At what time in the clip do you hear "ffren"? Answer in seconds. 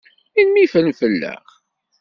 0.71-0.91